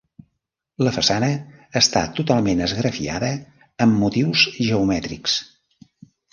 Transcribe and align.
La 0.87 0.93
façana 0.95 1.29
està 1.81 2.01
totalment 2.21 2.65
esgrafiada 2.69 3.31
amb 3.87 4.03
motius 4.07 4.49
geomètrics. 4.67 5.41